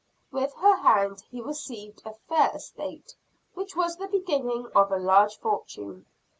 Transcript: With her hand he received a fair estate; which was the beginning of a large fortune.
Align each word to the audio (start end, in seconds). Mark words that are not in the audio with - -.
With 0.31 0.51
her 0.55 0.77
hand 0.77 1.21
he 1.29 1.41
received 1.41 2.01
a 2.05 2.13
fair 2.27 2.49
estate; 2.55 3.13
which 3.53 3.75
was 3.75 3.97
the 3.97 4.07
beginning 4.07 4.65
of 4.75 4.91
a 4.91 4.97
large 4.97 5.37
fortune. 5.37 6.07